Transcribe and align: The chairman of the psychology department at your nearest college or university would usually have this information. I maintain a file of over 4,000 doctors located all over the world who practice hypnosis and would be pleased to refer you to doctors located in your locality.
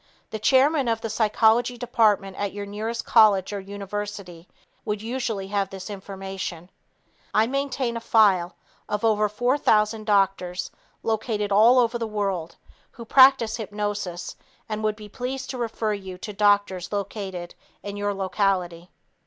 The 0.31 0.39
chairman 0.39 0.87
of 0.87 1.01
the 1.01 1.11
psychology 1.11 1.77
department 1.77 2.35
at 2.37 2.53
your 2.53 2.65
nearest 2.65 3.05
college 3.05 3.53
or 3.53 3.59
university 3.59 4.47
would 4.83 4.99
usually 5.03 5.49
have 5.49 5.69
this 5.69 5.91
information. 5.91 6.71
I 7.35 7.45
maintain 7.45 7.95
a 7.95 7.99
file 7.99 8.55
of 8.89 9.05
over 9.05 9.29
4,000 9.29 10.05
doctors 10.07 10.71
located 11.03 11.51
all 11.51 11.77
over 11.77 11.99
the 11.99 12.07
world 12.07 12.55
who 12.93 13.05
practice 13.05 13.57
hypnosis 13.57 14.35
and 14.67 14.83
would 14.83 14.95
be 14.95 15.07
pleased 15.07 15.51
to 15.51 15.59
refer 15.59 15.93
you 15.93 16.17
to 16.17 16.33
doctors 16.33 16.91
located 16.91 17.53
in 17.83 17.95
your 17.95 18.15
locality. 18.15 18.89